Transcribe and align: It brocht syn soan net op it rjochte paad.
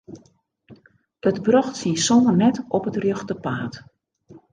It 1.29 1.37
brocht 1.45 1.75
syn 1.79 1.97
soan 2.05 2.35
net 2.43 2.57
op 2.77 2.83
it 2.89 2.99
rjochte 3.03 3.35
paad. 3.43 3.73